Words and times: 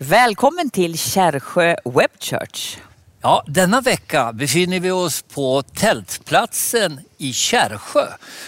Välkommen 0.00 0.70
till 0.70 0.98
Kärrsjö 0.98 1.76
Web 1.84 2.10
Church. 2.18 2.76
Ja, 3.22 3.44
denna 3.46 3.80
vecka 3.80 4.32
befinner 4.32 4.80
vi 4.80 4.90
oss 4.90 5.22
på 5.22 5.62
Tältplatsen 5.62 7.00
i 7.16 7.32
Kärrsjö 7.32 8.06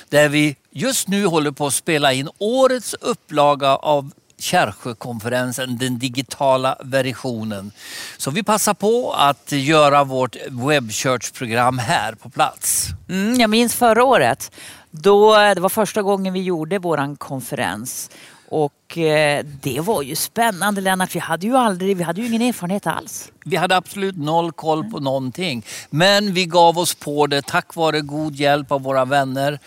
där 0.09 0.29
vi 0.29 0.57
just 0.71 1.09
nu 1.09 1.27
håller 1.27 1.51
på 1.51 1.67
att 1.67 1.75
spela 1.75 2.13
in 2.13 2.29
årets 2.39 2.95
upplaga 2.95 3.77
av 3.77 4.11
Kärrsjökonferensen, 4.39 5.79
den 5.79 5.99
digitala 5.99 6.77
versionen. 6.85 7.73
Så 8.17 8.31
vi 8.31 8.43
passar 8.43 8.75
på 8.75 9.13
att 9.13 9.53
göra 9.53 10.05
vårt 10.05 10.37
webbchurch-program 10.51 11.79
här 11.79 12.15
på 12.15 12.31
plats. 12.31 12.87
Mm, 13.09 13.41
jag 13.41 13.51
minns 13.51 13.75
förra 13.75 14.05
året. 14.05 14.53
Då, 14.91 15.37
det 15.37 15.61
var 15.61 15.69
första 15.69 16.03
gången 16.03 16.33
vi 16.33 16.43
gjorde 16.43 16.79
våran 16.79 17.17
konferens. 17.17 18.11
Och 18.51 18.99
eh, 18.99 19.45
det 19.63 19.81
var 19.81 20.03
ju 20.03 20.15
spännande 20.17 20.81
Lennart. 20.81 21.15
Vi 21.15 21.19
hade 21.19 21.47
ju 21.47 21.57
aldrig, 21.57 21.97
vi 21.97 22.03
hade 22.03 22.21
ju 22.21 22.27
ingen 22.27 22.43
erfarenhet 22.43 22.87
alls. 22.87 23.33
Vi 23.45 23.57
hade 23.57 23.77
absolut 23.77 24.17
noll 24.17 24.53
koll 24.53 24.91
på 24.91 25.01
någonting. 25.01 25.65
Men 25.91 26.33
vi 26.35 26.45
gav 26.47 26.79
oss 26.79 26.95
på 26.95 27.27
det 27.27 27.43
tack 27.47 27.75
vare 27.75 28.01
god 28.01 28.35
hjälp 28.35 28.73
av 28.73 28.83
våra 28.83 29.05
vänner 29.05 29.59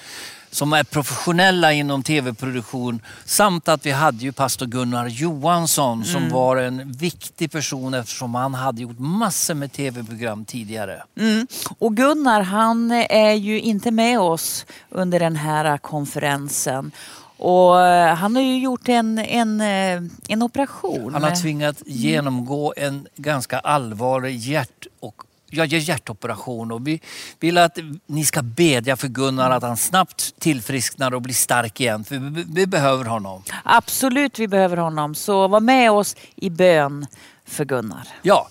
som 0.52 0.74
är 0.74 0.84
professionella 0.84 1.74
inom 1.74 2.04
tv-produktion. 2.04 3.02
Samt 3.26 3.68
att 3.68 3.86
vi 3.86 3.91
hade 3.91 4.18
ju 4.24 4.32
pastor 4.32 4.66
Gunnar 4.66 5.08
Johansson 5.08 6.05
som 6.05 6.22
Mm. 6.22 6.34
var 6.34 6.58
en 6.58 6.91
viktig 6.91 7.52
person 7.52 7.94
eftersom 7.94 8.36
han 8.36 8.54
hade 8.54 8.82
gjort 8.82 9.00
massor 9.00 9.54
med 9.54 9.72
tv-program 9.74 10.46
tidigare. 10.46 11.04
Mm. 11.20 11.48
Och 11.80 11.96
Gunnar 11.98 12.41
han 12.41 12.91
är 13.10 13.34
ju 13.34 13.60
inte 13.62 13.91
med 13.91 14.20
oss 14.20 14.66
under 14.90 15.20
den 15.20 15.36
här 15.36 15.77
konferensen. 15.77 16.91
Och 17.38 17.82
eh, 17.82 18.16
han 18.16 18.36
har 18.36 18.44
ju 18.44 18.60
gjort 18.60 18.90
en, 18.90 19.20
en, 19.20 19.62
eh, 19.62 20.12
en 20.28 20.41
operation. 20.41 21.14
Han 21.14 21.24
har 21.24 21.41
tvingat 21.41 21.82
genomgå 21.86 22.74
en 22.78 23.08
ganska 23.16 23.60
allvarlig 23.60 24.38
hjärt 24.38 24.88
och 25.00 25.24
Ja, 25.55 25.66
hjärtoperation 25.66 26.72
och 26.72 26.88
vi 26.88 27.02
vill 27.40 27.57
att 27.57 27.77
ni 28.05 28.26
ska 28.26 28.41
bedja 28.41 28.98
för 28.98 29.07
Gunnar 29.07 29.52
att 29.52 29.63
han 29.63 29.77
snabbt 29.77 30.40
tillfrisknar 30.40 31.13
och 31.13 31.22
blir 31.22 31.34
stark 31.34 31.82
igen. 31.82 32.04
För 32.04 32.16
vi, 32.16 32.46
vi 32.48 32.68
behöver 32.68 33.05
honom. 33.05 33.44
Absolut, 33.63 34.40
vi 34.40 34.48
behöver 34.48 34.77
honom. 34.77 35.16
Så 35.16 35.48
var 35.48 35.60
med 35.60 35.91
oss 35.91 36.16
i 36.35 36.50
bön 36.50 37.05
för 37.46 37.66
Gunnar. 37.66 38.07
Ja, 38.22 38.48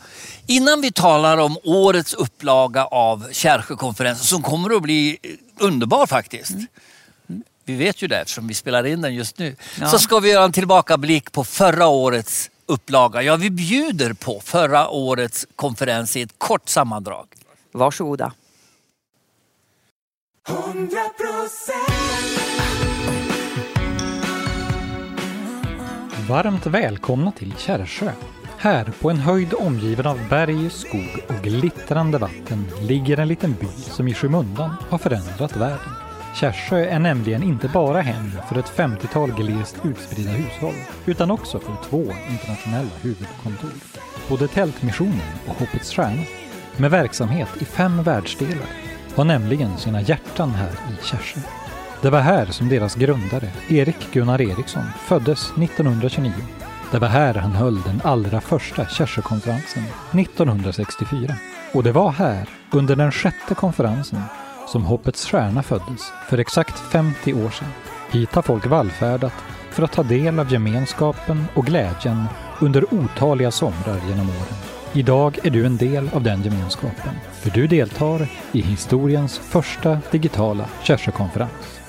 innan 0.46 0.80
vi 0.80 0.92
talar 0.92 1.38
om 1.38 1.58
årets 1.64 2.14
upplaga 2.14 2.84
av 2.84 3.28
Kärrsjökonferensen 3.32 4.24
som 4.24 4.42
kommer 4.42 4.76
att 4.76 4.82
bli 4.82 5.18
eh, 5.22 5.30
underbar 5.58 6.06
faktiskt. 6.06 6.54
Vi 7.72 7.78
vet 7.78 8.02
ju 8.02 8.06
det 8.08 8.18
eftersom 8.18 8.46
vi 8.46 8.54
spelar 8.54 8.86
in 8.86 9.00
den 9.00 9.14
just 9.14 9.38
nu. 9.38 9.56
Ja. 9.80 9.86
Så 9.86 9.98
ska 9.98 10.18
vi 10.18 10.30
göra 10.30 10.44
en 10.44 10.52
tillbakablick 10.52 11.32
på 11.32 11.44
förra 11.44 11.86
årets 11.86 12.50
upplaga. 12.66 13.22
Ja, 13.22 13.36
vi 13.36 13.50
bjuder 13.50 14.12
på 14.12 14.40
förra 14.44 14.88
årets 14.88 15.46
konferens 15.56 16.16
i 16.16 16.22
ett 16.22 16.34
kort 16.38 16.68
sammandrag. 16.68 17.26
Varsågoda. 17.72 18.32
Varmt 26.28 26.66
välkomna 26.66 27.32
till 27.32 27.54
Kärrsjö. 27.58 28.12
Här 28.58 28.92
på 29.00 29.10
en 29.10 29.18
höjd 29.18 29.54
omgiven 29.54 30.06
av 30.06 30.28
berg, 30.28 30.70
skog 30.70 31.24
och 31.28 31.44
glittrande 31.44 32.18
vatten 32.18 32.70
ligger 32.80 33.18
en 33.18 33.28
liten 33.28 33.52
by 33.60 33.82
som 33.82 34.08
i 34.08 34.14
skymundan 34.14 34.76
har 34.90 34.98
förändrat 34.98 35.56
världen. 35.56 36.01
Kärsö 36.34 36.84
är 36.84 36.98
nämligen 36.98 37.42
inte 37.42 37.68
bara 37.68 38.00
hem 38.00 38.30
för 38.48 38.58
ett 38.58 38.76
50-tal 38.76 39.32
glest 39.32 39.76
utspridda 39.84 40.30
hushåll, 40.30 40.74
utan 41.06 41.30
också 41.30 41.58
för 41.58 41.76
två 41.88 42.02
internationella 42.30 42.90
huvudkontor. 43.02 43.70
Både 44.28 44.48
Tältmissionen 44.48 45.32
och 45.48 45.54
Hoppets 45.54 45.92
Stjärna, 45.92 46.22
med 46.76 46.90
verksamhet 46.90 47.48
i 47.60 47.64
fem 47.64 48.02
världsdelar, 48.02 48.66
har 49.16 49.24
nämligen 49.24 49.78
sina 49.78 50.00
hjärtan 50.00 50.50
här 50.50 50.70
i 50.70 51.04
Kärsö. 51.04 51.40
Det 52.02 52.10
var 52.10 52.20
här 52.20 52.46
som 52.46 52.68
deras 52.68 52.94
grundare, 52.94 53.48
Erik 53.68 54.12
Gunnar 54.12 54.40
Eriksson, 54.40 54.84
föddes 54.98 55.50
1929. 55.50 56.32
Det 56.92 56.98
var 56.98 57.08
här 57.08 57.34
han 57.34 57.52
höll 57.52 57.82
den 57.82 58.00
allra 58.04 58.40
första 58.40 58.86
Kärsökonferensen 58.86 59.82
1964. 60.12 61.34
Och 61.72 61.82
det 61.82 61.92
var 61.92 62.10
här, 62.10 62.48
under 62.70 62.96
den 62.96 63.12
sjätte 63.12 63.54
konferensen, 63.54 64.22
som 64.66 64.84
Hoppets 64.84 65.26
Stjärna 65.26 65.62
föddes 65.62 66.12
för 66.28 66.38
exakt 66.38 66.78
50 66.78 67.34
år 67.34 67.50
sedan. 67.50 67.68
Hit 68.10 68.34
har 68.34 68.42
folk 68.42 68.66
vallfärdat 68.66 69.32
för 69.70 69.82
att 69.82 69.92
ta 69.92 70.02
del 70.02 70.38
av 70.38 70.52
gemenskapen 70.52 71.44
och 71.54 71.66
glädjen 71.66 72.24
under 72.60 72.94
otaliga 72.94 73.50
somrar 73.50 74.00
genom 74.08 74.28
åren. 74.28 74.58
Idag 74.92 75.38
är 75.42 75.50
du 75.50 75.66
en 75.66 75.76
del 75.76 76.10
av 76.12 76.22
den 76.22 76.42
gemenskapen, 76.42 77.14
för 77.32 77.50
du 77.50 77.66
deltar 77.66 78.28
i 78.52 78.60
historiens 78.60 79.38
första 79.38 79.98
digitala 80.10 80.68
Kärsökonferens. 80.82 81.80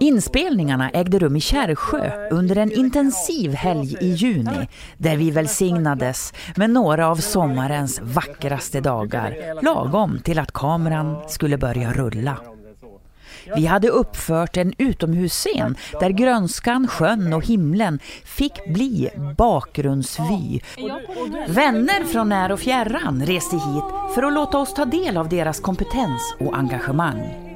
Inspelningarna 0.00 0.90
ägde 0.90 1.18
rum 1.18 1.36
i 1.36 1.40
Kärrsjö 1.40 2.28
under 2.30 2.58
en 2.58 2.72
intensiv 2.72 3.54
helg 3.54 3.96
i 4.00 4.12
juni 4.12 4.68
där 4.96 5.16
vi 5.16 5.30
välsignades 5.30 6.32
med 6.56 6.70
några 6.70 7.08
av 7.08 7.16
sommarens 7.16 8.00
vackraste 8.00 8.80
dagar 8.80 9.62
lagom 9.62 10.18
till 10.24 10.38
att 10.38 10.52
kameran 10.52 11.16
skulle 11.28 11.58
börja 11.58 11.92
rulla. 11.92 12.36
Vi 13.56 13.66
hade 13.66 13.88
uppfört 13.88 14.56
en 14.56 14.72
utomhusscen 14.78 15.76
där 16.00 16.10
grönskan, 16.10 16.88
sjön 16.88 17.32
och 17.32 17.46
himlen 17.46 17.98
fick 18.24 18.66
bli 18.74 19.10
bakgrundsvy. 19.38 20.60
Vänner 21.48 22.04
från 22.04 22.28
när 22.28 22.52
och 22.52 22.60
fjärran 22.60 23.22
reste 23.26 23.56
hit 23.56 23.84
för 24.14 24.22
att 24.22 24.32
låta 24.32 24.58
oss 24.58 24.74
ta 24.74 24.84
del 24.84 25.16
av 25.16 25.28
deras 25.28 25.60
kompetens 25.60 26.34
och 26.40 26.58
engagemang. 26.58 27.51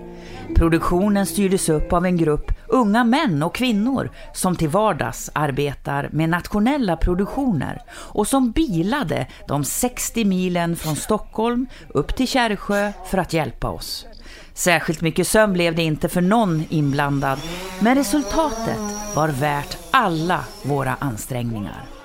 Produktionen 0.57 1.27
styrdes 1.27 1.69
upp 1.69 1.93
av 1.93 2.07
en 2.07 2.17
grupp 2.17 2.53
unga 2.69 3.05
män 3.05 3.43
och 3.43 3.55
kvinnor 3.55 4.11
som 4.35 4.57
till 4.57 4.69
vardags 4.69 5.31
arbetar 5.33 6.09
med 6.13 6.29
nationella 6.29 6.97
produktioner 6.97 7.83
och 7.93 8.29
som 8.29 8.51
bilade 8.51 9.27
de 9.49 9.65
60 9.65 10.25
milen 10.25 10.77
från 10.77 10.97
Stockholm 10.97 11.67
upp 11.89 12.17
till 12.17 12.29
Kärrsjö 12.29 12.93
för 13.07 13.19
att 13.19 13.33
hjälpa 13.33 13.69
oss. 13.69 14.07
Särskilt 14.55 15.01
mycket 15.01 15.29
sömn 15.29 15.53
blev 15.53 15.75
det 15.75 15.83
inte 15.83 16.09
för 16.09 16.21
någon 16.21 16.65
inblandad, 16.69 17.39
men 17.81 17.95
resultatet 17.95 18.81
var 19.15 19.29
värt 19.29 19.79
alla 19.91 20.45
våra 20.63 20.95
ansträngningar. 20.95 21.96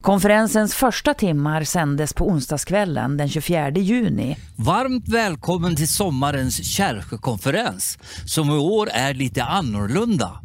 Konferensens 0.00 0.74
första 0.74 1.14
timmar 1.14 1.64
sändes 1.64 2.12
på 2.12 2.28
onsdagskvällen 2.28 3.16
den 3.16 3.28
24 3.28 3.70
juni 3.70 4.36
Varmt 4.56 5.08
välkommen 5.08 5.76
till 5.76 5.88
sommarens 5.88 6.64
Kärrsjökonferens 6.64 7.98
som 8.26 8.50
i 8.50 8.52
år 8.52 8.88
är 8.92 9.14
lite 9.14 9.44
annorlunda. 9.44 10.40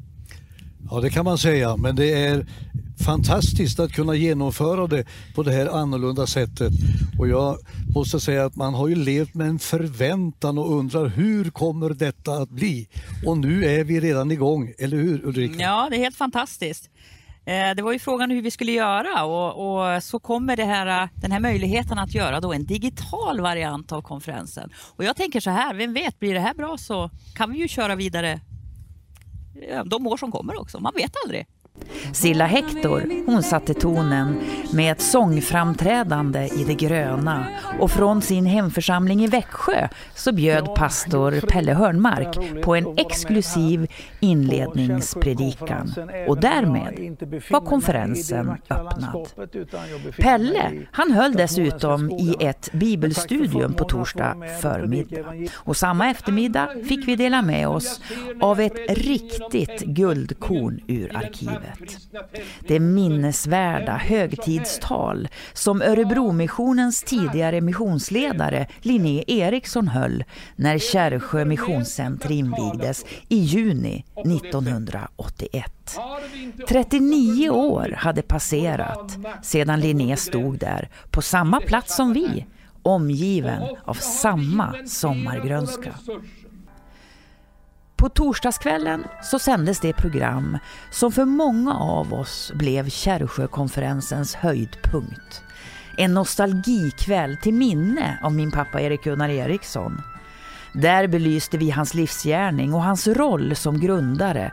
Ja, 0.92 1.02
det 1.02 1.10
kan 1.10 1.26
man 1.26 1.38
säga, 1.38 1.78
men 1.78 1.96
det 1.96 2.26
är 2.26 2.46
fantastiskt 3.06 3.80
att 3.80 3.92
kunna 3.92 4.16
genomföra 4.16 4.88
det 4.88 5.06
på 5.36 5.44
det 5.44 5.52
här 5.52 5.68
annorlunda 5.82 6.28
sättet. 6.28 6.74
Och 7.20 7.28
jag 7.28 7.58
måste 7.96 8.20
säga 8.20 8.46
att 8.46 8.56
man 8.56 8.74
har 8.74 8.88
ju 8.88 8.96
levt 8.96 9.34
med 9.34 9.48
en 9.48 9.60
förväntan 9.60 10.58
och 10.58 10.80
undrar 10.80 11.08
hur 11.08 11.50
kommer 11.50 11.90
detta 11.90 12.32
att 12.34 12.50
bli? 12.50 12.88
Och 13.26 13.38
nu 13.38 13.66
är 13.66 13.84
vi 13.84 14.00
redan 14.00 14.32
igång, 14.32 14.74
eller 14.78 14.98
hur 14.98 15.26
Ulrika? 15.26 15.64
Ja, 15.64 15.88
det 15.90 15.96
är 15.96 16.00
helt 16.00 16.18
fantastiskt. 16.18 16.90
Eh, 17.46 17.76
det 17.76 17.82
var 17.82 17.94
ju 17.94 18.00
frågan 18.00 18.32
hur 18.32 18.42
vi 18.42 18.52
skulle 18.52 18.72
göra 18.72 19.26
och, 19.26 19.96
och 19.96 20.04
så 20.04 20.20
kommer 20.20 20.56
det 20.56 20.66
här, 20.66 21.04
eh, 21.04 21.10
den 21.16 21.32
här 21.32 21.40
möjligheten 21.40 22.00
att 22.00 22.14
göra 22.14 22.40
då 22.40 22.54
en 22.54 22.66
digital 22.66 23.42
variant 23.42 23.92
av 23.92 24.02
konferensen. 24.02 24.70
Och 24.96 25.04
jag 25.04 25.16
tänker 25.16 25.40
så 25.40 25.50
här, 25.50 25.74
vem 25.74 25.94
vet, 25.94 26.20
blir 26.20 26.34
det 26.34 26.40
här 26.40 26.54
bra 26.54 26.78
så 26.78 27.10
kan 27.36 27.52
vi 27.52 27.58
ju 27.58 27.68
köra 27.68 27.96
vidare 27.96 28.42
de 29.86 30.08
år 30.08 30.18
som 30.18 30.32
kommer 30.32 30.62
också. 30.62 30.80
Man 30.80 30.94
vet 30.96 31.12
aldrig. 31.24 31.47
Silla 32.14 32.46
Hector, 32.46 33.26
hon 33.26 33.43
satte 33.43 33.73
tonen 33.73 34.40
med 34.73 34.91
ett 34.91 35.02
sångframträdande 35.02 36.46
i 36.46 36.64
det 36.64 36.73
gröna 36.73 37.46
och 37.79 37.91
från 37.91 38.22
sin 38.22 38.46
hemförsamling 38.46 39.23
i 39.23 39.28
Växjö 39.28 39.87
så 40.16 40.32
bjöd 40.32 40.76
pastor 40.76 41.41
Pelle 41.47 41.73
Hörnmark 41.73 42.64
på 42.64 42.76
en 42.76 42.97
exklusiv 42.97 43.87
inledningspredikan 44.20 45.93
och 46.28 46.40
därmed 46.40 47.17
var 47.49 47.61
konferensen 47.61 48.49
öppnad. 48.70 49.28
Pelle, 50.17 50.72
han 50.91 51.11
höll 51.11 51.34
dessutom 51.34 52.11
i 52.11 52.35
ett 52.40 52.70
bibelstudium 52.73 53.73
på 53.73 53.84
torsdag 53.84 54.35
förmiddag. 54.61 55.26
Och 55.55 55.78
samma 55.78 56.09
eftermiddag 56.09 56.70
fick 56.88 57.08
vi 57.08 57.16
dela 57.16 57.41
med 57.41 57.67
oss 57.67 58.02
av 58.41 58.59
ett 58.59 58.78
riktigt 58.90 59.81
guldkorn 59.81 60.79
ur 60.88 61.17
arkivet. 61.17 61.75
Det 62.68 62.80
minnesvärda 62.80 63.98
högtidstal 63.98 65.28
som 65.54 65.82
Örebromissionens 65.82 67.04
tidigare 67.04 67.62
missionsledare 67.62 68.68
Linné 68.82 69.24
Eriksson 69.28 69.88
höll 69.88 70.24
när 70.56 70.78
Kärrsjö 70.78 71.46
missionscenter 71.46 72.32
invigdes 72.32 73.06
i 73.30 73.38
juni 73.38 74.06
1981. 74.16 76.00
39 76.68 77.50
år 77.50 77.96
hade 77.98 78.22
passerat 78.22 79.18
sedan 79.44 79.80
Linné 79.80 80.18
stod 80.18 80.60
där 80.60 80.90
på 81.12 81.22
samma 81.22 81.62
plats 81.62 81.96
som 81.96 82.14
vi 82.14 82.46
omgiven 82.86 83.64
av 83.84 83.94
samma 83.94 84.76
sommargrönska. 84.86 85.94
På 87.97 88.09
torsdagskvällen 88.09 89.03
så 89.24 89.40
sändes 89.40 89.80
det 89.80 89.94
program 89.94 90.58
som 90.92 91.12
för 91.12 91.26
många 91.26 91.74
av 91.74 92.14
oss 92.14 92.52
blev 92.56 92.90
Kärrsjökonferensens 92.90 94.36
höjdpunkt. 94.36 95.44
En 95.97 96.14
nostalgikväll 96.14 97.38
till 97.38 97.53
minne 97.53 98.20
av 98.24 98.34
min 98.34 98.52
pappa 98.52 98.82
Erik 98.82 99.03
Gunnar 99.03 99.30
Eriksson. 99.30 100.02
Där 100.74 101.08
belyste 101.08 101.58
vi 101.58 101.70
hans 101.70 101.94
livsgärning 101.94 102.74
och 102.74 102.84
hans 102.84 103.08
roll 103.08 103.56
som 103.56 103.80
grundare 103.80 104.52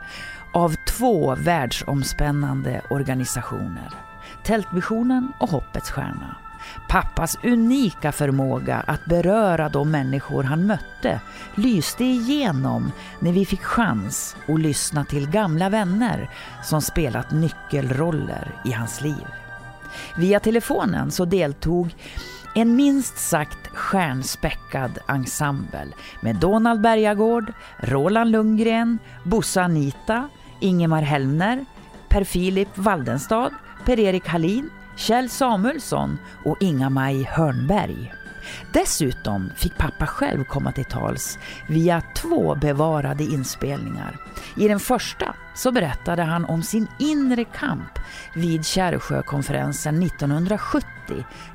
av 0.53 0.75
två 0.87 1.35
världsomspännande 1.35 2.81
organisationer. 2.89 3.89
Tältvisionen 4.43 5.31
och 5.39 5.49
Hoppets 5.49 5.91
Stjärna. 5.91 6.42
Pappas 6.87 7.37
unika 7.43 8.11
förmåga 8.11 8.83
att 8.87 9.05
beröra 9.05 9.69
de 9.69 9.91
människor 9.91 10.43
han 10.43 10.65
mötte 10.65 11.21
lyste 11.55 12.03
igenom 12.03 12.91
när 13.19 13.31
vi 13.31 13.45
fick 13.45 13.63
chans 13.63 14.35
att 14.47 14.59
lyssna 14.59 15.05
till 15.05 15.29
gamla 15.29 15.69
vänner 15.69 16.29
som 16.63 16.81
spelat 16.81 17.31
nyckelroller 17.31 18.51
i 18.65 18.71
hans 18.71 19.01
liv. 19.01 19.25
Via 20.17 20.39
telefonen 20.39 21.11
så 21.11 21.25
deltog 21.25 21.95
en 22.55 22.75
minst 22.75 23.17
sagt 23.17 23.67
stjärnspäckad 23.67 24.99
ensemble 25.07 25.87
med 26.21 26.35
Donald 26.35 26.81
Bergagård, 26.81 27.53
Roland 27.77 28.31
Lundgren, 28.31 28.99
Bosse 29.23 29.61
Anita, 29.61 30.29
Ingemar 30.59 31.01
Hellner, 31.01 31.65
Per-Filip 32.09 32.77
Waldenstad, 32.77 33.49
Per-Erik 33.85 34.27
Hallin, 34.27 34.69
Kjell 34.95 35.29
Samuelsson 35.29 36.17
och 36.43 36.57
Inga-Maj 36.59 37.23
Hörnberg. 37.23 38.13
Dessutom 38.71 39.51
fick 39.55 39.77
pappa 39.77 40.07
själv 40.07 40.43
komma 40.43 40.71
till 40.71 40.85
tals 40.85 41.39
via 41.67 42.01
två 42.15 42.55
bevarade 42.55 43.23
inspelningar. 43.23 44.17
I 44.57 44.67
den 44.67 44.79
första 44.79 45.35
så 45.55 45.71
berättade 45.71 46.23
han 46.23 46.45
om 46.45 46.63
sin 46.63 46.87
inre 46.99 47.43
kamp 47.43 47.99
vid 48.35 48.65
Kärrsjökonferensen 48.65 50.03
1970, 50.03 50.85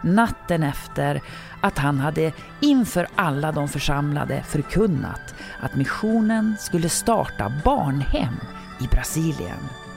natten 0.02 0.62
efter 0.62 1.20
att 1.60 1.78
han 1.78 1.98
hade 1.98 2.32
inför 2.60 3.08
alla 3.14 3.52
de 3.52 3.68
församlade 3.68 4.42
förkunnat 4.42 5.34
att 5.60 5.74
missionen 5.74 6.56
skulle 6.58 6.88
starta 6.88 7.52
barnhem 7.64 8.34
i 8.80 8.86
Brasilien. 8.86 9.87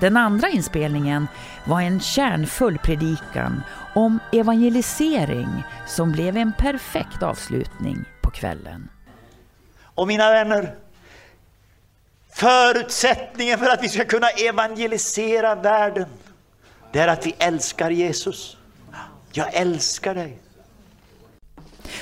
Den 0.00 0.16
andra 0.16 0.48
inspelningen 0.48 1.28
var 1.64 1.80
en 1.80 2.00
kärnfull 2.00 2.78
predikan 2.78 3.62
om 3.94 4.18
evangelisering 4.32 5.64
som 5.86 6.12
blev 6.12 6.36
en 6.36 6.52
perfekt 6.58 7.22
avslutning 7.22 8.04
på 8.20 8.30
kvällen. 8.30 8.88
Och 9.82 10.08
mina 10.08 10.30
vänner, 10.30 10.74
förutsättningen 12.32 13.58
för 13.58 13.66
att 13.70 13.82
vi 13.82 13.88
ska 13.88 14.04
kunna 14.04 14.28
evangelisera 14.28 15.54
världen, 15.54 16.08
det 16.92 16.98
är 16.98 17.08
att 17.08 17.26
vi 17.26 17.34
älskar 17.38 17.90
Jesus. 17.90 18.56
Jag 19.32 19.54
älskar 19.54 20.14
dig. 20.14 20.38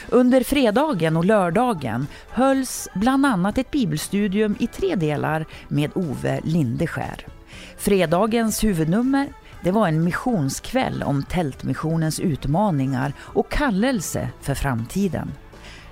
Under 0.08 0.44
fredagen 0.44 1.16
och 1.16 1.24
lördagen 1.24 2.06
hölls 2.28 2.88
bland 2.94 3.26
annat 3.26 3.58
ett 3.58 3.70
bibelstudium 3.70 4.56
i 4.60 4.66
tre 4.66 4.94
delar 4.94 5.46
med 5.68 5.90
Ove 5.94 6.40
Lindeskär. 6.44 7.37
Fredagens 7.78 8.64
huvudnummer 8.64 9.28
det 9.62 9.70
var 9.70 9.88
en 9.88 10.04
missionskväll 10.04 11.02
om 11.02 11.22
Tältmissionens 11.22 12.20
utmaningar 12.20 13.12
och 13.20 13.50
kallelse 13.50 14.28
för 14.40 14.54
framtiden. 14.54 15.32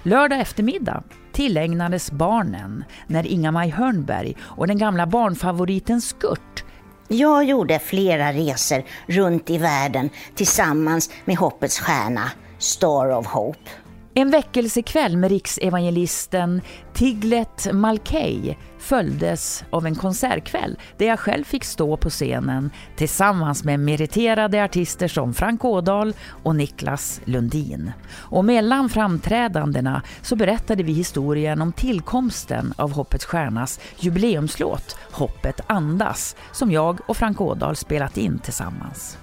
Lördag 0.03 0.41
eftermiddag 0.41 1.03
tillägnades 1.33 2.11
barnen 2.11 2.85
när 3.06 3.27
Inga-Maj 3.27 3.71
Hörnberg 3.71 4.37
och 4.41 4.67
den 4.67 4.79
gamla 4.79 5.06
barnfavoriten 5.06 6.00
Skurt 6.00 6.65
jag 7.09 7.44
gjorde 7.44 7.79
flera 7.79 8.33
resor 8.33 8.83
runt 9.06 9.50
i 9.50 9.59
världen 9.59 10.11
tillsammans 10.35 11.11
med 11.25 11.37
Hoppets 11.37 11.81
Stjärna, 11.81 12.31
Star 12.59 13.11
of 13.11 13.27
Hope. 13.27 13.86
En 14.18 14.30
väckelsekväll 14.30 15.16
med 15.16 15.30
riksevangelisten 15.30 16.60
Tiglet 16.92 17.68
Malkey 17.72 18.54
följdes 18.78 19.64
av 19.70 19.86
en 19.86 19.94
konsertkväll 19.94 20.78
där 20.96 21.06
jag 21.06 21.20
själv 21.20 21.44
fick 21.44 21.64
stå 21.64 21.96
på 21.96 22.10
scenen 22.10 22.70
tillsammans 22.96 23.64
med 23.64 23.80
meriterade 23.80 24.64
artister 24.64 25.08
som 25.08 25.34
Frank 25.34 25.64
Ådahl 25.64 26.14
och 26.42 26.56
Niklas 26.56 27.20
Lundin. 27.24 27.92
Och 28.14 28.44
mellan 28.44 28.88
framträdandena 28.88 30.02
så 30.22 30.36
berättade 30.36 30.82
vi 30.82 30.92
historien 30.92 31.62
om 31.62 31.72
tillkomsten 31.72 32.74
av 32.76 32.92
Hoppets 32.92 33.24
Stjärnas 33.24 33.80
jubileumslåt 33.98 34.96
Hoppet 35.12 35.60
andas 35.66 36.36
som 36.52 36.72
jag 36.72 37.00
och 37.06 37.16
Frank 37.16 37.40
Ådahl 37.40 37.76
spelat 37.76 38.16
in 38.16 38.38
tillsammans. 38.38 39.18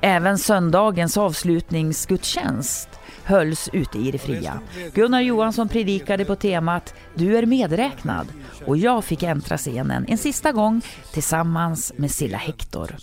Även 0.00 0.38
söndagens 0.38 1.16
avslutningsgudstjänst 1.16 2.88
hölls 3.24 3.70
ute 3.72 3.98
i 3.98 4.10
det 4.10 4.18
fria. 4.18 4.60
Gunnar 4.94 5.20
Johansson 5.20 5.68
predikade 5.68 6.24
på 6.24 6.36
temat 6.36 6.94
Du 7.14 7.36
är 7.36 7.46
medräknad 7.46 8.26
och 8.66 8.76
jag 8.76 9.04
fick 9.04 9.22
äntra 9.22 9.56
scenen 9.56 10.04
en 10.08 10.18
sista 10.18 10.52
gång 10.52 10.80
tillsammans 11.12 11.92
med 11.96 12.10
Silla 12.10 12.38
Hector. 12.38 12.96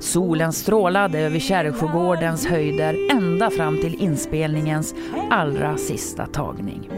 Solen 0.00 0.52
strålade 0.52 1.18
över 1.18 1.38
Kärrsjögårdens 1.38 2.46
höjder 2.46 3.10
ända 3.10 3.50
fram 3.50 3.76
till 3.76 3.94
inspelningens 3.94 4.94
allra 5.30 5.76
sista 5.76 6.26
tagning. 6.26 6.90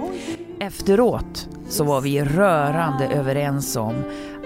Efteråt 0.61 1.49
så 1.69 1.85
var 1.85 2.01
vi 2.01 2.25
rörande 2.25 3.07
överens 3.07 3.77
om 3.77 3.95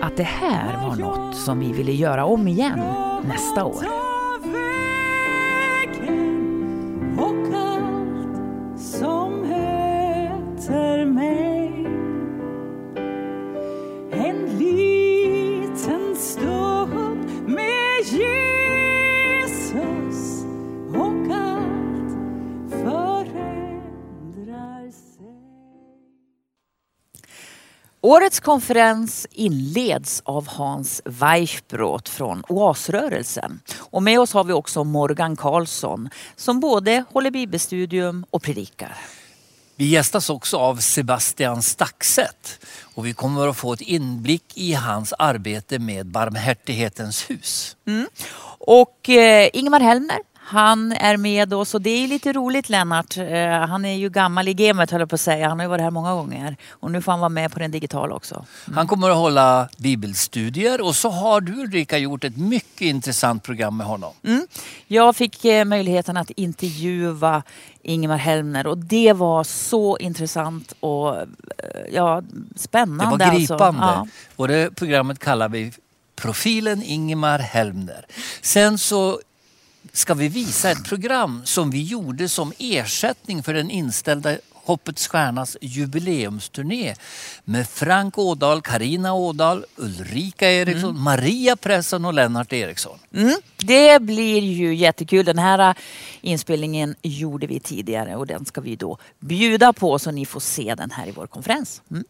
att 0.00 0.16
det 0.16 0.22
här 0.22 0.86
var 0.88 0.96
något 0.96 1.36
som 1.36 1.60
vi 1.60 1.72
ville 1.72 1.92
göra 1.92 2.24
om 2.24 2.48
igen 2.48 2.80
nästa 3.28 3.64
år. 3.64 4.05
Årets 28.06 28.40
konferens 28.40 29.26
inleds 29.30 30.22
av 30.24 30.48
Hans 30.48 31.02
Weichbrot 31.04 32.08
från 32.08 32.42
Oasrörelsen. 32.48 33.60
Och 33.78 34.02
med 34.02 34.20
oss 34.20 34.32
har 34.32 34.44
vi 34.44 34.52
också 34.52 34.84
Morgan 34.84 35.36
Karlsson 35.36 36.08
som 36.36 36.60
både 36.60 37.04
håller 37.12 37.30
bibelstudium 37.30 38.26
och 38.30 38.42
predikar. 38.42 38.96
Vi 39.76 39.84
gästas 39.84 40.30
också 40.30 40.56
av 40.56 40.76
Sebastian 40.76 41.62
Staxet 41.62 42.58
och 42.94 43.06
vi 43.06 43.12
kommer 43.12 43.48
att 43.48 43.56
få 43.56 43.72
ett 43.72 43.80
inblick 43.80 44.52
i 44.54 44.72
hans 44.72 45.12
arbete 45.12 45.78
med 45.78 46.06
Barmhärtighetens 46.06 47.30
hus. 47.30 47.76
Mm. 47.86 48.06
Och 48.58 49.08
eh, 49.08 49.50
Ingmar 49.52 49.80
Hellner 49.80 50.18
han 50.48 50.92
är 50.92 51.16
med 51.16 51.54
oss 51.54 51.74
och 51.74 51.82
det 51.82 51.90
är 51.90 52.08
lite 52.08 52.32
roligt 52.32 52.68
Lennart. 52.68 53.16
Eh, 53.16 53.48
han 53.48 53.84
är 53.84 53.94
ju 53.94 54.10
gammal 54.10 54.48
i 54.48 54.54
gamet 54.54 54.90
höll 54.90 55.00
jag 55.00 55.08
på 55.08 55.14
att 55.14 55.20
säga. 55.20 55.48
Han 55.48 55.58
har 55.58 55.64
ju 55.64 55.68
varit 55.68 55.82
här 55.82 55.90
många 55.90 56.14
gånger. 56.14 56.56
Och 56.70 56.90
nu 56.90 57.02
får 57.02 57.12
han 57.12 57.20
vara 57.20 57.28
med 57.28 57.52
på 57.52 57.58
den 57.58 57.70
digitala 57.70 58.14
också. 58.14 58.34
Mm. 58.66 58.76
Han 58.76 58.86
kommer 58.86 59.10
att 59.10 59.16
hålla 59.16 59.68
bibelstudier 59.78 60.80
och 60.80 60.96
så 60.96 61.10
har 61.10 61.40
du 61.40 61.52
Ulrika 61.52 61.98
gjort 61.98 62.24
ett 62.24 62.36
mycket 62.36 62.80
intressant 62.80 63.42
program 63.42 63.76
med 63.76 63.86
honom. 63.86 64.12
Mm. 64.22 64.46
Jag 64.86 65.16
fick 65.16 65.44
eh, 65.44 65.64
möjligheten 65.64 66.16
att 66.16 66.30
intervjua 66.30 67.42
Ingemar 67.82 68.16
Helmner 68.16 68.66
och 68.66 68.78
det 68.78 69.12
var 69.12 69.44
så 69.44 69.98
intressant 69.98 70.72
och 70.80 71.16
eh, 71.16 71.24
ja, 71.92 72.22
spännande. 72.56 73.24
Det 73.24 73.30
var 73.30 73.38
gripande. 73.38 73.82
Alltså. 73.82 73.82
Ja. 73.82 74.08
Och 74.36 74.48
det 74.48 74.76
programmet 74.76 75.18
kallar 75.18 75.48
vi 75.48 75.72
Profilen 76.16 76.82
Ingemar 76.82 77.38
Helmner. 77.38 78.06
Sen 78.42 78.78
så 78.78 79.20
ska 79.92 80.14
vi 80.14 80.28
visa 80.28 80.70
ett 80.70 80.84
program 80.84 81.42
som 81.44 81.70
vi 81.70 81.82
gjorde 81.82 82.28
som 82.28 82.52
ersättning 82.58 83.42
för 83.42 83.54
den 83.54 83.70
inställda 83.70 84.36
Hoppets 84.52 85.08
Stjärnas 85.08 85.56
jubileumsturné 85.60 86.94
med 87.44 87.68
Frank 87.68 88.18
Ådahl, 88.18 88.62
Karina 88.62 89.14
Ådahl, 89.14 89.64
Ulrika 89.76 90.50
Eriksson, 90.52 90.90
Mm. 90.90 91.02
Maria 91.02 91.56
Presson 91.56 92.04
och 92.04 92.14
Lennart 92.14 92.52
Eriksson. 92.52 92.98
Det 93.56 94.02
blir 94.02 94.40
ju 94.40 94.74
jättekul. 94.74 95.24
Den 95.24 95.38
här 95.38 95.58
äh, 95.70 95.74
inspelningen 96.20 96.94
gjorde 97.02 97.46
vi 97.46 97.60
tidigare 97.60 98.16
och 98.16 98.26
den 98.26 98.44
ska 98.44 98.60
vi 98.60 98.76
då 98.76 98.98
bjuda 99.18 99.72
på 99.72 99.98
så 99.98 100.10
ni 100.10 100.26
får 100.26 100.40
se 100.40 100.74
den 100.74 100.90
här 100.90 101.06
i 101.08 101.10
vår 101.10 101.26
konferens. 101.26 101.82
Mm. 101.90 102.04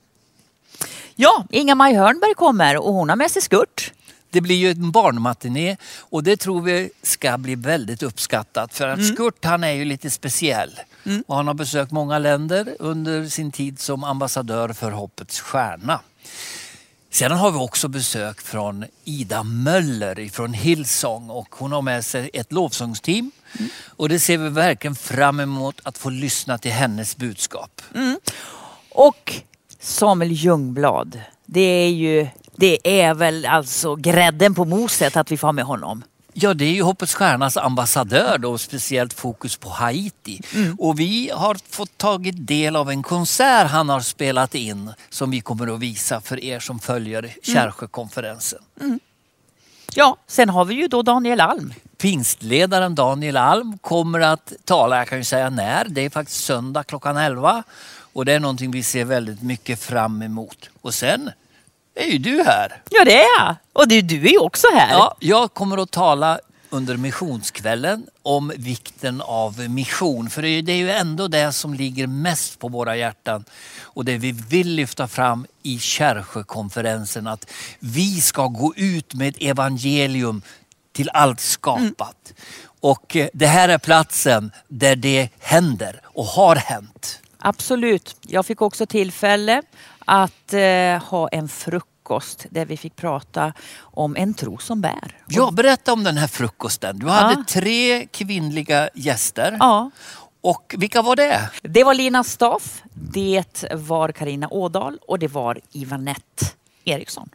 Ja, 1.15 1.47
Inga-Maj 1.51 1.95
Hörnberg 1.95 2.35
kommer 2.35 2.77
och 2.77 2.93
hon 2.93 3.09
har 3.09 3.17
med 3.17 3.31
sig 3.31 3.43
skurt. 3.43 3.93
Det 4.31 4.41
blir 4.41 4.57
ju 4.57 4.71
en 4.71 4.91
barnmatiné 4.91 5.77
och 5.99 6.23
det 6.23 6.37
tror 6.37 6.61
vi 6.61 6.91
ska 7.03 7.39
bli 7.39 7.55
väldigt 7.55 8.03
uppskattat 8.03 8.75
för 8.75 8.89
att 8.89 9.07
Skurt 9.07 9.45
han 9.45 9.65
är 9.65 9.73
ju 9.73 9.85
lite 9.85 10.11
speciell. 10.11 10.81
Och 11.27 11.37
han 11.37 11.47
har 11.47 11.55
besökt 11.55 11.93
många 11.93 12.19
länder 12.19 12.77
under 12.79 13.29
sin 13.29 13.53
tid 13.53 13.81
som 13.81 14.05
ambassadör 14.05 14.73
för 14.73 14.91
Hoppets 14.91 15.41
Stjärna. 15.41 16.01
Sedan 17.11 17.39
har 17.39 17.51
vi 17.51 17.59
också 17.59 17.89
besök 17.89 18.41
från 18.41 18.85
Ida 19.05 19.43
Möller 19.43 20.29
från 20.29 20.53
Hillsong 20.53 21.31
och 21.31 21.49
hon 21.51 21.73
har 21.73 21.83
med 21.83 22.05
sig 22.05 22.31
ett 22.33 22.53
lovsångsteam. 22.53 23.31
Och 23.87 24.09
det 24.09 24.19
ser 24.19 24.39
vi 24.39 24.49
verkligen 24.49 24.95
fram 24.95 25.41
emot 25.41 25.81
att 25.83 25.99
få 25.99 26.11
lyssna 26.11 26.59
till 26.59 26.73
hennes 26.73 27.17
budskap. 27.17 27.83
Och 28.91 29.35
Samuel 29.81 30.33
Ljungblad. 30.33 31.21
Det 31.47 31.61
är 31.61 31.91
ju 31.91 32.27
det 32.57 33.01
är 33.03 33.15
väl 33.15 33.47
alltså 33.47 33.95
grädden 33.95 34.55
på 34.55 34.65
moset 34.65 35.17
att 35.17 35.33
vi 35.33 35.37
får 35.37 35.49
ha 35.49 35.53
med 35.53 35.65
honom. 35.65 36.03
Ja, 36.39 36.55
det 36.55 36.65
är 36.65 36.73
ju 36.73 36.83
Hoppets 36.83 37.15
Stjärnas 37.15 37.57
ambassadör 37.57 38.39
då, 38.39 38.59
speciellt 38.59 39.13
fokus 39.13 39.57
på 39.57 39.69
Haiti. 39.69 40.41
Och 40.79 41.01
vi 41.01 41.31
har 41.35 41.57
fått 41.71 41.99
tagit 41.99 42.47
del 42.47 42.77
av 42.77 42.91
en 42.91 43.03
konsert 43.03 43.71
han 43.71 43.89
har 43.89 44.01
spelat 44.01 44.55
in 44.55 44.93
som 45.11 45.31
vi 45.31 45.41
kommer 45.41 45.75
att 45.75 45.81
visa 45.81 46.21
för 46.21 46.45
er 46.45 46.61
som 46.61 46.79
följer 46.79 47.35
Kärrsjökonferensen. 47.43 48.59
Ja, 49.95 50.17
sen 50.27 50.49
har 50.49 50.65
vi 50.65 50.75
ju 50.75 50.89
då 50.89 51.03
Daniel 51.03 51.41
Alm. 51.41 51.75
Pingstledaren 51.99 52.95
Daniel 52.95 53.37
Alm 53.37 53.79
kommer 53.79 54.21
att 54.21 54.53
tala, 54.65 54.99
jag 54.99 55.09
kan 55.09 55.19
ju 55.19 55.25
säga 55.25 55.51
när, 55.51 55.87
det 55.89 56.01
är 56.01 56.11
faktiskt 56.11 56.45
söndag 56.45 56.85
klockan 56.85 57.17
11. 57.17 57.63
Och 58.13 58.25
det 58.25 58.33
är 58.33 58.41
någonting 58.41 58.71
vi 58.71 58.83
ser 58.83 59.05
väldigt 59.05 59.43
mycket 59.43 59.83
fram 59.83 60.23
emot. 60.23 60.71
Och 60.81 60.95
sen 60.95 61.31
är 61.97 62.13
ju 62.13 62.19
du 62.19 62.43
här. 62.43 62.83
Ja, 62.91 63.05
det 63.05 63.23
är 63.23 63.39
jag. 63.39 63.57
Och 63.73 63.89
du, 63.89 64.03
du 64.03 64.27
är 64.27 64.31
ju 64.31 64.39
också 64.39 64.67
här. 64.75 64.91
Ja, 64.93 65.17
jag 65.21 65.55
kommer 65.55 65.79
att 65.79 65.91
tala 65.91 66.39
under 66.71 66.97
missionskvällen 66.97 68.07
om 68.23 68.53
vikten 68.57 69.21
av 69.21 69.71
mission. 69.71 70.31
För 70.31 70.43
det 70.43 70.49
är 70.49 70.63
det 70.63 70.77
ju 70.77 70.91
ändå 70.91 71.29
det 71.29 71.53
som 71.53 71.75
ligger 71.75 72.07
mest 72.07 72.59
på 72.59 72.69
våra 72.69 72.97
hjärtan. 72.97 73.45
Och 73.81 74.05
det 74.05 74.19
vi 74.19 74.33
vill 74.33 74.69
lyfta 74.69 75.09
fram 75.09 75.47
i 75.63 75.79
Kärrsjökonferensen. 75.79 77.27
Att 77.27 77.51
vi 77.79 78.21
ska 78.21 78.47
gå 78.47 78.75
ut 78.77 79.15
med 79.15 79.37
evangelium 79.41 80.43
till 80.93 81.11
allt 81.13 81.41
skapat. 81.41 82.35
Och 82.81 83.17
eh, 83.17 83.29
det 83.33 83.47
här 83.47 83.69
är 83.69 83.79
platsen 83.79 84.53
där 84.69 84.97
det 84.97 85.29
händer 85.39 86.01
och 86.05 86.25
har 86.25 86.57
hänt. 86.57 87.21
Absolut. 87.39 88.17
Jag 88.21 88.47
fick 88.47 88.63
också 88.63 88.87
tillfälle 88.87 89.63
att 90.09 90.53
eh, 90.53 91.03
ha 91.11 91.29
en 91.29 91.49
frukost 91.49 92.47
där 92.51 92.65
vi 92.65 92.77
fick 92.77 92.97
prata 92.97 93.53
om 93.81 94.17
en 94.17 94.35
tro 94.35 94.59
som 94.59 94.81
bär. 94.81 95.17
Ja, 95.29 95.51
berätta 95.51 95.93
om 95.93 96.05
den 96.05 96.17
här 96.17 96.27
frukosten. 96.27 96.99
Du 96.99 97.07
hade 97.09 97.33
Ja. 97.35 97.45
tre 97.49 98.07
kvinnliga 98.07 98.89
gäster. 98.95 99.57
Ja, 99.61 99.91
Och 100.41 100.75
vilka 100.79 101.03
var 101.03 101.17
det? 101.17 101.51
det 101.63 101.85
var 101.85 101.95
Lina 101.95 102.25
Staff, 102.25 102.83
det 102.95 103.65
var 103.75 104.13
Karina 104.13 104.49
Ådahl 104.51 104.99
och 105.09 105.19
det 105.19 105.29
var 105.29 105.61
Ivanette 105.73 106.47
Eriksson. 106.85 107.29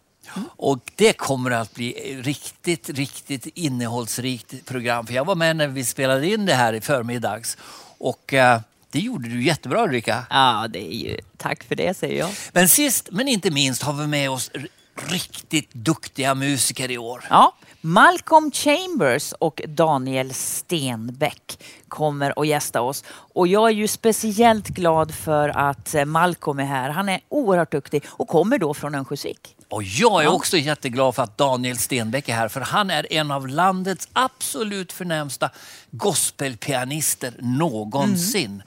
Och 0.57 0.79
det 0.95 1.13
kommer 1.13 1.51
att 1.51 1.73
bli 1.73 2.21
riktigt, 2.23 2.89
riktigt 2.89 3.45
innehållsrikt 3.45 4.65
program. 4.65 5.07
För 5.07 5.13
jag 5.13 5.25
var 5.25 5.35
med 5.35 5.55
när 5.55 5.67
vi 5.67 5.85
spelade 5.85 6.27
in 6.27 6.45
det 6.45 6.53
här 6.53 6.73
i 6.73 6.81
förmiddags. 6.81 7.57
Och 7.97 8.33
eh, 8.33 8.59
det 8.91 8.99
gjorde 8.99 9.29
du 9.29 9.43
jättebra 9.43 9.83
Ulrika. 9.83 10.25
Ja, 10.29 10.67
det 10.69 10.93
är 10.93 10.97
ju 10.97 11.17
tack 11.37 11.63
för 11.63 11.75
det 11.75 11.97
säger 11.97 12.19
jag. 12.19 12.29
Men 12.51 12.69
sist 12.69 13.09
men 13.11 13.27
inte 13.27 13.51
minst 13.51 13.83
har 13.83 13.93
vi 13.93 14.07
med 14.07 14.29
oss 14.29 14.51
riktigt 14.95 15.73
duktiga 15.73 16.35
musiker 16.35 16.91
i 16.91 16.97
år. 16.97 17.23
Ja, 17.29 17.55
Malcolm 17.81 18.51
Chambers 18.51 19.33
och 19.39 19.61
Daniel 19.67 20.33
Stenbeck 20.33 21.63
kommer 21.87 22.41
att 22.41 22.47
gästa 22.47 22.81
oss. 22.81 23.03
Och 23.09 23.47
jag 23.47 23.67
är 23.69 23.73
ju 23.73 23.87
speciellt 23.87 24.67
glad 24.67 25.13
för 25.13 25.49
att 25.49 25.95
eh, 25.95 26.05
Malcolm 26.05 26.59
är 26.59 26.65
här. 26.65 26.89
Han 26.89 27.09
är 27.09 27.19
oerhört 27.29 27.71
duktig 27.71 28.03
och 28.07 28.27
kommer 28.27 28.57
då 28.57 28.73
från 28.73 28.95
Örnsköldsvik. 28.95 29.55
Och 29.71 29.83
jag 29.83 30.23
är 30.23 30.27
också 30.27 30.57
jätteglad 30.57 31.15
för 31.15 31.23
att 31.23 31.37
Daniel 31.37 31.77
Stenbeck 31.77 32.29
är 32.29 32.33
här 32.33 32.47
för 32.47 32.61
han 32.61 32.89
är 32.89 33.13
en 33.13 33.31
av 33.31 33.47
landets 33.47 34.07
absolut 34.13 34.93
förnämsta 34.93 35.49
gospelpianister 35.91 37.33
någonsin. 37.39 38.63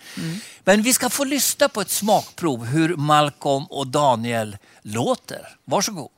Men 0.64 0.82
vi 0.82 0.92
ska 0.92 1.10
få 1.10 1.24
lyssna 1.24 1.68
på 1.68 1.80
ett 1.80 1.90
smakprov 1.90 2.64
hur 2.64 2.96
Malcolm 2.96 3.64
och 3.70 3.86
Daniel 3.86 4.56
låter. 4.82 5.48
Varsågod. 5.64 6.10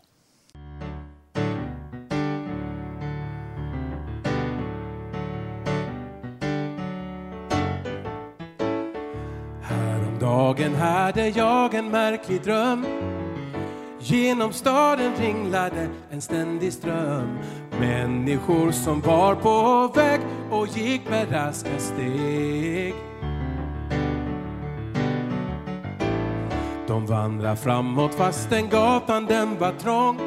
Häromdagen 9.63 10.75
hade 10.75 11.29
jag 11.29 11.75
en 11.75 11.91
märklig 11.91 12.43
dröm 12.43 12.87
Genom 14.09 14.53
staden 14.53 15.13
ringlade 15.17 15.89
en 16.11 16.21
ständig 16.21 16.73
ström. 16.73 17.39
Människor 17.81 18.71
som 18.71 19.01
var 19.01 19.35
på 19.35 19.93
väg 19.95 20.21
och 20.51 20.69
gick 20.69 21.11
med 21.11 21.33
raska 21.33 21.79
steg. 21.79 22.95
De 26.87 27.07
vandrar 27.07 27.57
framåt 27.57 28.15
fastän 28.15 28.69
gatan 28.69 29.27
den 29.27 29.59
var 29.59 29.73
trång. 29.73 30.21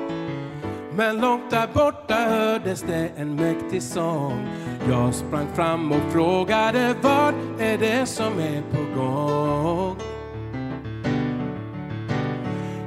Men 0.95 1.19
långt 1.21 1.51
där 1.51 1.67
borta 1.73 2.15
hördes 2.15 2.81
det 2.81 3.09
en 3.15 3.35
mäktig 3.35 3.83
sång. 3.83 4.47
Jag 4.89 5.13
sprang 5.13 5.47
fram 5.55 5.91
och 5.91 6.11
frågade 6.11 6.95
vad 7.01 7.33
är 7.59 7.77
det 7.77 8.05
som 8.05 8.39
är 8.39 8.61
på 8.61 8.99
gång? 8.99 10.18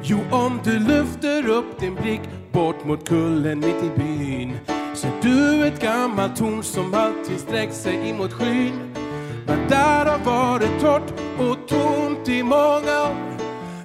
Jo, 0.04 0.18
om 0.30 0.60
du 0.64 0.78
lyfter 0.78 1.48
upp 1.48 1.80
din 1.80 1.94
blick 1.94 2.20
bort 2.52 2.84
mot 2.84 3.08
kullen 3.08 3.60
mitt 3.60 3.82
i 3.84 3.90
byn 3.96 4.58
ser 4.94 5.12
du 5.22 5.66
ett 5.66 5.80
gammalt 5.80 6.36
torn 6.36 6.62
som 6.62 6.94
alltid 6.94 7.40
sträckt 7.40 7.74
sig 7.74 8.10
emot 8.10 8.32
skyn. 8.32 8.94
Men 9.46 9.68
där 9.68 10.06
har 10.06 10.18
varit 10.18 10.80
torrt 10.80 11.12
och 11.38 11.68
tomt 11.68 12.28
i 12.28 12.42
många 12.42 13.02
år. 13.02 13.16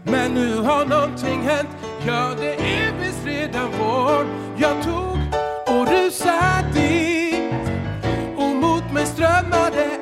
Men 0.03 0.33
nu 0.33 0.55
har 0.55 0.85
någonting 0.85 1.41
hänt, 1.41 1.69
ja 2.07 2.33
det 2.39 2.53
är 2.53 2.93
visst 2.99 3.25
redan 3.25 3.69
vår. 3.79 4.25
Jag 4.57 4.83
tog 4.83 5.19
och 5.67 5.87
rusade 5.87 6.67
dit 6.73 7.71
och 8.37 8.55
mot 8.55 8.93
mig 8.93 9.05
strömmade 9.05 9.96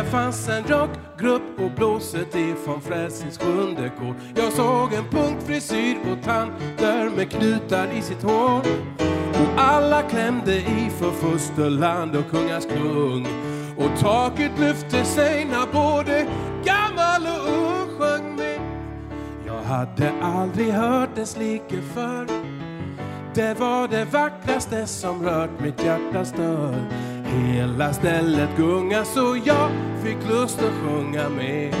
Där 0.00 0.06
fanns 0.06 0.48
en 0.48 0.64
rockgrupp 0.64 1.60
och 1.60 1.70
blåset 1.70 2.34
ifrån 2.34 2.80
Frälsnings 2.80 3.38
sjunde 3.38 3.92
kår. 3.98 4.14
Jag 4.36 4.52
såg 4.52 4.92
en 4.92 5.04
punktfrisyr 5.10 5.96
och 6.12 6.24
tanter 6.24 7.10
med 7.16 7.30
knutar 7.30 7.88
i 7.98 8.02
sitt 8.02 8.22
hår. 8.22 8.60
Och 9.30 9.60
alla 9.60 10.02
klämde 10.02 10.56
i 10.56 10.90
för 10.98 11.10
fosterland 11.10 12.16
och 12.16 12.30
kungars 12.30 12.66
kung. 12.66 13.26
Och 13.76 14.00
taket 14.00 14.58
lyfte 14.58 15.04
sig 15.04 15.44
när 15.44 15.72
både 15.72 16.26
gammal 16.64 17.22
och 17.22 17.48
ung 17.48 17.98
sjöng 17.98 18.36
med. 18.36 18.60
Jag 19.46 19.62
hade 19.62 20.12
aldrig 20.22 20.72
hört 20.72 21.14
dess 21.14 21.36
like 21.36 21.82
förr. 21.94 22.26
Det 23.34 23.60
var 23.60 23.88
det 23.88 24.04
vackraste 24.04 24.86
som 24.86 25.22
rört 25.22 25.60
mitt 25.60 25.84
hjärtas 25.84 26.32
dörr. 26.32 27.09
Hela 27.30 27.92
stället 27.92 28.56
gunga 28.56 29.04
så 29.04 29.36
jag 29.44 29.70
fick 30.02 30.28
lust 30.28 30.58
att 30.58 30.72
sjunga 30.72 31.28
med. 31.28 31.74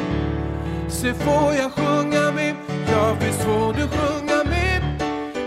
Se 0.88 1.14
får 1.14 1.54
jag 1.54 1.72
sjunga 1.72 2.32
med? 2.32 2.54
Ja 2.92 3.16
visst 3.20 3.42
får 3.42 3.72
du 3.72 3.88
sjunga 3.88 4.44
med 4.44 4.82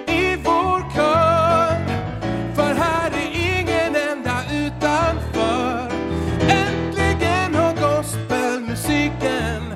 i 0.08 0.36
vår 0.44 0.94
kör. 0.96 1.88
För 2.56 2.74
här 2.74 3.12
är 3.12 3.60
ingen 3.60 3.96
enda 4.12 4.42
utanför. 4.52 5.92
Äntligen 6.42 7.56
har 7.56 7.74
gospelmusiken 7.74 9.74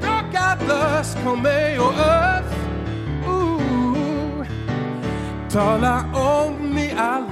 brakat 0.00 0.68
lös. 0.68 1.16
på 1.24 1.36
mig 1.36 1.78
och 1.78 1.94
ös. 1.94 2.54
Tala 5.54 6.04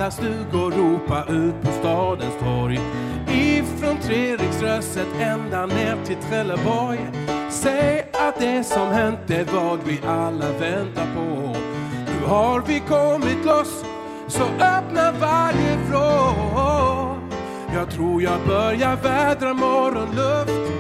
i 0.09 0.11
stugor, 0.11 0.71
ropa 0.71 1.25
ut 1.29 1.63
på 1.63 1.73
stadens 1.73 2.35
torg. 2.41 2.81
Ifrån 3.29 3.97
Treriksröset 3.97 5.07
ända 5.21 5.67
ner 5.67 5.97
till 6.05 6.17
Trelleborg. 6.17 7.01
Säg 7.51 8.07
att 8.13 8.39
det 8.39 8.65
som 8.65 8.89
hänt 8.89 9.31
är 9.31 9.45
vad 9.45 9.79
vi 9.85 10.01
alla 10.07 10.53
väntar 10.61 11.07
på. 11.15 11.57
Nu 12.07 12.27
har 12.27 12.63
vi 12.67 12.81
kommit 12.81 13.45
loss, 13.45 13.85
så 14.29 14.43
öppna 14.43 15.13
varje 15.21 15.77
vrå. 15.91 16.13
Jag 17.75 17.91
tror 17.91 18.23
jag 18.23 18.47
börjar 18.47 18.97
vädra 18.97 19.55
morgonluft. 19.55 20.73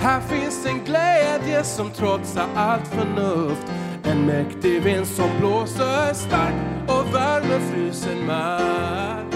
Här 0.00 0.20
finns 0.20 0.66
en 0.66 0.84
glädje 0.84 1.64
som 1.64 1.90
trotsar 1.90 2.46
allt 2.54 2.86
förnuft. 2.88 3.66
En 4.02 4.26
mäktig 4.26 4.82
vind 4.82 5.06
som 5.06 5.28
blåser 5.40 6.14
starkt 6.14 6.90
värme 7.14 7.60
frusen 7.60 8.26
my. 8.26 9.33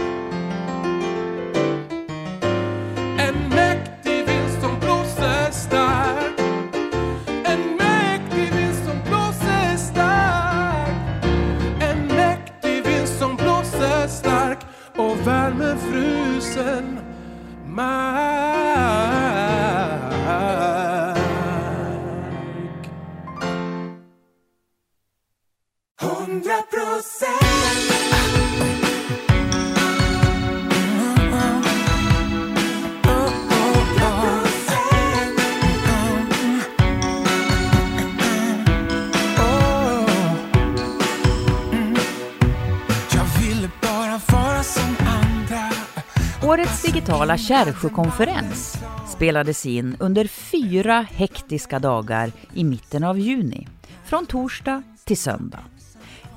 Årets 46.58 46.82
digitala 46.82 47.38
Kärrsjökonferens 47.38 48.78
spelades 49.08 49.66
in 49.66 49.96
under 50.00 50.26
fyra 50.26 51.06
hektiska 51.10 51.78
dagar 51.78 52.32
i 52.54 52.64
mitten 52.64 53.04
av 53.04 53.18
juni, 53.18 53.68
från 54.04 54.26
torsdag 54.26 54.82
till 55.04 55.16
söndag. 55.16 55.58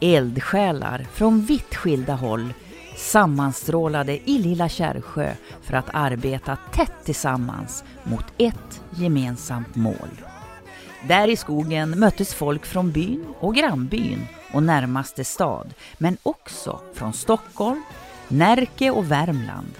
Eldsjälar 0.02 1.06
från 1.14 1.42
vitt 1.42 1.76
skilda 1.76 2.14
håll 2.14 2.54
sammanstrålade 2.98 4.30
i 4.30 4.38
Lilla 4.38 4.70
Kärrsjö 4.70 5.34
för 5.62 5.74
att 5.74 5.90
arbeta 5.94 6.58
tätt 6.72 7.06
tillsammans 7.06 7.84
mot 8.04 8.26
ett 8.38 8.82
gemensamt 8.90 9.76
mål. 9.76 10.22
Där 11.08 11.28
i 11.28 11.36
skogen 11.36 12.00
möttes 12.00 12.34
folk 12.34 12.66
från 12.66 12.92
byn 12.92 13.26
och 13.40 13.56
grannbyn 13.56 14.28
och 14.54 14.64
närmaste 14.64 15.24
stad, 15.24 15.74
men 15.98 16.18
också 16.24 16.80
från 16.94 17.14
Stockholm, 17.14 17.84
Närke 18.28 18.92
och 18.92 19.12
Värmland. 19.12 19.74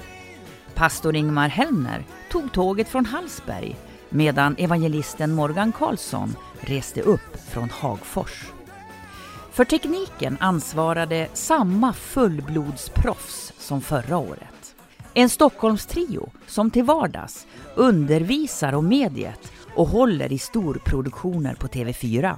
Pastor 0.82 1.16
Ingmar 1.16 1.48
Hellner 1.50 2.04
tog 2.32 2.54
tåget 2.54 2.88
från 2.88 3.06
Hallsberg 3.06 3.76
medan 4.10 4.56
evangelisten 4.58 5.32
Morgan 5.32 5.72
Karlsson 5.72 6.36
reste 6.60 7.02
upp 7.02 7.50
från 7.50 7.70
Hagfors. 7.70 8.52
För 9.52 9.66
tekniken 9.66 10.38
ansvarade 10.40 11.28
samma 11.34 11.94
fullblodsproffs 11.94 13.54
som 13.58 13.82
förra 13.82 14.18
året. 14.18 14.76
En 15.14 15.30
Stockholmstrio 15.30 16.30
som 16.48 16.72
till 16.72 16.84
vardags 16.84 17.48
undervisar 17.76 18.74
om 18.74 18.88
mediet 18.88 19.52
och 19.76 19.88
håller 19.88 20.32
i 20.34 20.38
storproduktioner 20.38 21.56
på 21.56 21.68
TV4. 21.68 22.36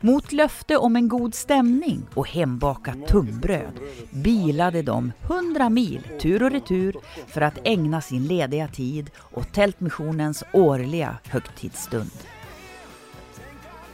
Mot 0.00 0.32
löfte 0.32 0.76
om 0.76 0.96
en 0.96 1.08
god 1.08 1.34
stämning 1.34 2.06
och 2.14 2.28
hembakat 2.28 3.06
tunnbröd 3.08 3.80
bilade 4.10 4.82
de 4.82 5.12
100 5.22 5.70
mil 5.70 6.02
tur 6.20 6.42
och 6.42 6.50
retur 6.50 6.96
för 7.26 7.40
att 7.40 7.58
ägna 7.64 8.00
sin 8.00 8.26
lediga 8.26 8.68
tid 8.68 9.10
åt 9.32 9.52
Tältmissionens 9.52 10.44
årliga 10.52 11.16
högtidsstund. 11.28 12.10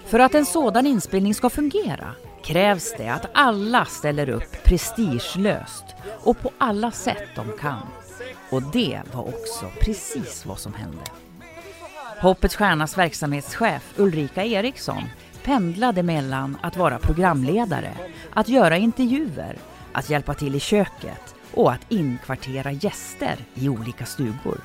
För 0.07 0.18
att 0.18 0.35
en 0.35 0.46
sådan 0.46 0.87
inspelning 0.87 1.35
ska 1.35 1.50
fungera 1.50 2.14
krävs 2.42 2.94
det 2.98 3.09
att 3.09 3.26
alla 3.35 3.85
ställer 3.85 4.29
upp 4.29 4.64
prestigelöst 4.64 5.85
och 6.24 6.40
på 6.40 6.50
alla 6.59 6.90
sätt 6.90 7.29
de 7.37 7.59
kan. 7.61 7.87
Och 8.50 8.62
det 8.62 9.00
var 9.12 9.22
också 9.22 9.66
precis 9.81 10.46
vad 10.46 10.59
som 10.59 10.74
hände. 10.74 11.05
Hoppets 12.20 12.57
Stjärnas 12.57 12.98
verksamhetschef 12.98 13.92
Ulrika 13.96 14.44
Eriksson 14.44 15.03
pendlade 15.48 16.02
mellan 16.02 16.56
att 16.61 16.76
vara 16.76 16.98
programledare, 16.98 17.92
att 18.32 18.48
göra 18.48 18.76
intervjuer, 18.76 19.56
att 19.92 20.11
hjälpa 20.11 20.34
till 20.34 20.54
i 20.54 20.61
köket 20.61 21.34
och 21.54 21.72
att 21.72 21.92
inkvartera 21.92 22.72
gäster 22.72 23.37
i 23.54 23.68
olika 23.68 24.06
stugor. 24.06 24.61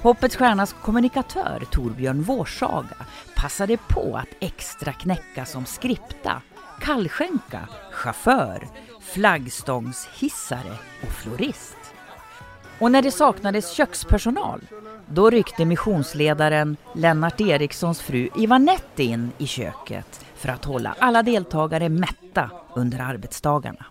Hoppets 0.00 0.36
Stjärnas 0.36 0.72
kommunikatör 0.72 1.62
Torbjörn 1.70 2.22
Vårsaga 2.22 2.96
passade 3.36 3.76
på 3.76 4.16
att 4.16 4.36
extra 4.40 4.92
knäcka 4.92 5.44
som 5.44 5.66
skripta, 5.66 6.42
kallskänka, 6.80 7.68
chaufför, 7.92 8.68
flaggstångshissare 9.00 10.78
och 11.02 11.12
florist. 11.12 11.81
Och 12.82 12.90
när 12.90 13.02
det 13.02 13.10
saknades 13.10 13.72
kökspersonal, 13.72 14.60
då 15.06 15.30
ryckte 15.30 15.64
missionsledaren 15.64 16.76
Lennart 16.94 17.40
Erikssons 17.40 18.00
fru 18.00 18.28
Ivanette 18.36 19.02
in 19.02 19.32
i 19.38 19.46
köket 19.46 20.24
för 20.34 20.48
att 20.48 20.64
hålla 20.64 20.94
alla 20.98 21.22
deltagare 21.22 21.88
mätta 21.88 22.50
under 22.74 23.00
arbetsdagarna. 23.00 23.86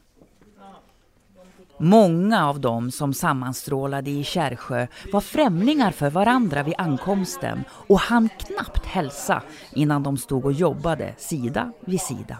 Många 1.78 2.48
av 2.48 2.60
dem 2.60 2.92
som 2.92 3.14
sammanstrålade 3.14 4.10
i 4.10 4.24
Kärrsjö 4.24 4.88
var 5.14 5.22
främlingar 5.22 5.92
för 5.92 6.10
varandra 6.10 6.64
vid 6.64 6.76
ankomsten 6.78 7.64
och 7.70 8.00
hann 8.00 8.30
knappt 8.30 8.86
hälsa 8.86 9.42
innan 9.72 10.04
de 10.04 10.18
stod 10.18 10.46
och 10.46 10.54
jobbade 10.54 11.14
sida 11.18 11.72
vid 11.80 12.02
sida. 12.02 12.38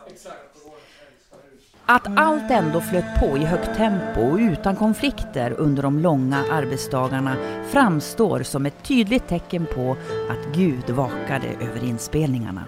Att 1.92 2.18
allt 2.18 2.52
ändå 2.52 2.82
flöt 2.82 3.20
på 3.20 3.38
i 3.38 3.46
högt 3.46 3.78
tempo 3.78 4.22
och 4.22 4.38
utan 4.38 4.76
konflikter 4.76 5.52
under 5.58 5.84
de 5.84 6.00
långa 6.00 6.46
arbetsdagarna 6.52 7.36
framstår 7.72 8.44
som 8.44 8.66
ett 8.66 8.84
tydligt 8.84 9.28
tecken 9.28 9.66
på 9.66 9.98
att 10.30 10.56
Gud 10.56 10.90
vakade 10.90 11.48
över 11.48 11.84
inspelningarna. 11.84 12.64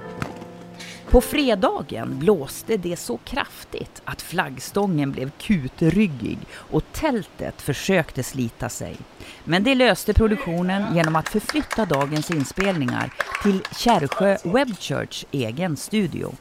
På 1.09 1.21
fredagen 1.21 2.19
blåste 2.19 2.77
det 2.77 2.95
så 2.95 3.17
kraftigt 3.17 4.01
att 4.05 4.21
flaggstången 4.21 5.11
blev 5.11 5.29
kutryggig 5.29 6.39
och 6.53 6.83
tältet 6.91 7.61
försökte 7.61 8.23
slita 8.23 8.69
sig. 8.69 8.97
Men 9.43 9.63
det 9.63 9.75
löste 9.75 10.13
produktionen 10.13 10.95
genom 10.95 11.15
att 11.15 11.29
förflytta 11.29 11.85
dagens 11.85 12.31
inspelningar 12.31 13.13
till 13.43 13.61
Kärrsjö 13.77 14.37
Webchurch 14.43 15.25
egen 15.31 15.77
studio. 15.77 16.33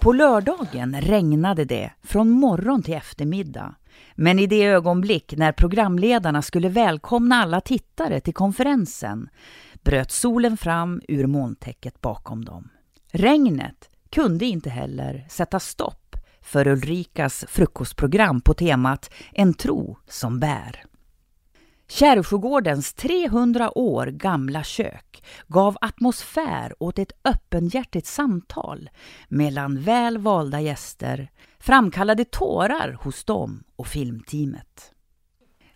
På 0.00 0.12
lördagen 0.12 1.00
regnade 1.00 1.64
det 1.64 1.90
från 2.02 2.30
morgon 2.30 2.82
till 2.82 2.94
eftermiddag. 2.94 3.74
Men 4.14 4.38
i 4.38 4.46
det 4.46 4.64
ögonblick 4.64 5.34
när 5.36 5.52
programledarna 5.52 6.42
skulle 6.42 6.68
välkomna 6.68 7.36
alla 7.36 7.60
tittare 7.60 8.20
till 8.20 8.34
konferensen 8.34 9.28
bröt 9.82 10.10
solen 10.10 10.56
fram 10.56 11.02
ur 11.08 11.26
molntäcket 11.26 12.00
bakom 12.00 12.44
dem. 12.44 12.68
Regnet 13.12 13.90
kunde 14.10 14.46
inte 14.46 14.70
heller 14.70 15.26
sätta 15.28 15.60
stopp 15.60 16.16
för 16.40 16.68
Ulrikas 16.68 17.44
frukostprogram 17.48 18.40
på 18.40 18.54
temat 18.54 19.10
En 19.32 19.54
tro 19.54 19.98
som 20.08 20.40
bär. 20.40 20.84
Kärrsjögårdens 21.90 22.92
300 22.92 23.78
år 23.78 24.06
gamla 24.06 24.62
kök 24.62 25.24
gav 25.46 25.76
atmosfär 25.80 26.74
åt 26.78 26.98
ett 26.98 27.12
öppenhjärtigt 27.24 28.06
samtal 28.06 28.90
mellan 29.28 29.80
väl 29.80 30.18
valda 30.18 30.60
gäster, 30.60 31.30
framkallade 31.58 32.24
tårar 32.24 32.98
hos 33.02 33.24
dem 33.24 33.62
och 33.76 33.86
filmteamet. 33.86 34.92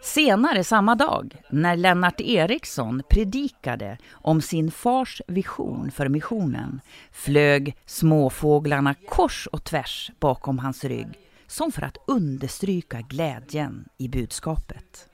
Senare 0.03 0.65
samma 0.65 0.95
dag, 0.95 1.37
när 1.51 1.77
Lennart 1.77 2.21
Eriksson 2.21 3.03
predikade 3.11 3.99
om 4.11 4.41
sin 4.41 4.71
fars 4.71 5.23
vision 5.29 5.91
för 5.91 6.09
missionen, 6.09 6.81
flög 7.13 7.77
småfåglarna 7.87 8.95
kors 8.95 9.49
och 9.53 9.65
tvärs 9.65 10.11
bakom 10.21 10.59
hans 10.59 10.85
rygg, 10.85 11.19
som 11.47 11.73
för 11.73 11.83
att 11.83 11.99
understryka 12.07 13.01
glädjen 13.01 13.89
i 13.99 14.09
budskapet. 14.09 15.09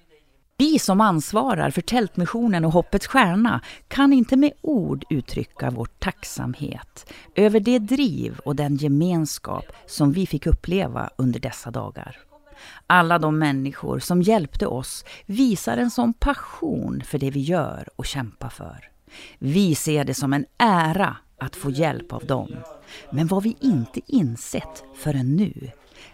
Vi 0.61 0.79
som 0.79 1.01
ansvarar 1.01 1.71
för 1.71 1.81
Tältmissionen 1.81 2.65
och 2.65 2.73
Hoppets 2.73 3.07
Stjärna 3.07 3.61
kan 3.89 4.13
inte 4.13 4.37
med 4.37 4.53
ord 4.61 5.05
uttrycka 5.11 5.71
vår 5.71 5.89
tacksamhet 5.99 7.13
över 7.35 7.61
det 7.61 7.79
driv 7.79 8.39
och 8.39 8.57
den 8.57 8.77
gemenskap 8.77 9.65
som 9.87 10.13
vi 10.13 10.27
fick 10.27 10.47
uppleva 10.47 11.11
under 11.17 11.41
dessa 11.41 11.71
dagar. 11.71 12.17
Alla 12.87 13.19
de 13.19 13.39
människor 13.39 13.99
som 13.99 14.23
hjälpte 14.23 14.67
oss 14.67 15.05
visar 15.27 15.77
en 15.77 15.91
sån 15.91 16.13
passion 16.13 17.03
för 17.05 17.19
det 17.19 17.31
vi 17.31 17.41
gör 17.41 17.89
och 17.97 18.07
kämpar 18.07 18.49
för. 18.49 18.91
Vi 19.39 19.75
ser 19.75 20.05
det 20.05 20.15
som 20.15 20.33
en 20.33 20.47
ära 20.59 21.17
att 21.39 21.57
få 21.57 21.71
hjälp 21.71 22.13
av 22.13 22.27
dem. 22.27 22.57
Men 23.11 23.27
vad 23.27 23.43
vi 23.43 23.57
inte 23.61 24.01
insett 24.07 24.85
förrän 24.97 25.37
nu 25.37 25.71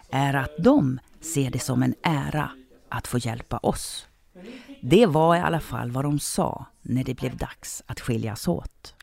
är 0.09 0.33
att 0.33 0.57
de 0.59 0.99
ser 1.21 1.51
det 1.51 1.59
som 1.59 1.83
en 1.83 1.95
ära 2.03 2.49
att 2.89 3.07
få 3.07 3.17
hjälpa 3.17 3.57
oss. 3.57 4.07
Det 4.81 5.05
var 5.05 5.35
i 5.35 5.39
alla 5.39 5.59
fall 5.59 5.91
vad 5.91 6.05
de 6.05 6.19
sa 6.19 6.65
när 6.81 7.03
det 7.03 7.13
blev 7.13 7.37
dags 7.37 7.83
att 7.85 7.99
skiljas 7.99 8.47
åt. 8.47 8.93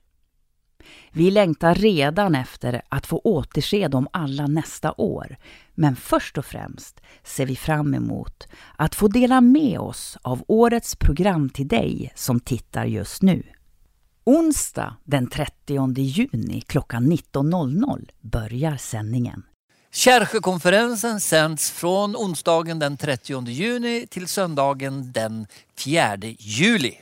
Vi 1.12 1.30
längtar 1.30 1.74
redan 1.74 2.34
efter 2.34 2.82
att 2.88 3.06
få 3.06 3.20
återse 3.24 3.88
dem 3.88 4.08
alla 4.12 4.46
nästa 4.46 4.92
år. 4.92 5.36
Men 5.74 5.96
först 5.96 6.38
och 6.38 6.44
främst 6.44 7.00
ser 7.22 7.46
vi 7.46 7.56
fram 7.56 7.94
emot 7.94 8.48
att 8.76 8.94
få 8.94 9.08
dela 9.08 9.40
med 9.40 9.78
oss 9.78 10.18
av 10.22 10.44
årets 10.48 10.96
program 10.96 11.50
till 11.50 11.68
dig 11.68 12.12
som 12.14 12.40
tittar 12.40 12.84
just 12.84 13.22
nu. 13.22 13.42
Onsdag 14.24 14.96
den 15.04 15.26
30 15.26 16.00
juni 16.00 16.60
klockan 16.60 17.12
19.00 17.12 18.10
börjar 18.20 18.76
sändningen. 18.76 19.42
Kärrsjökonferensen 19.96 21.20
sänds 21.20 21.70
från 21.70 22.16
onsdagen 22.16 22.78
den 22.78 22.96
30 22.96 23.48
juni 23.48 24.06
till 24.10 24.28
söndagen 24.28 25.12
den 25.12 25.46
4 25.78 26.16
juli. 26.38 26.94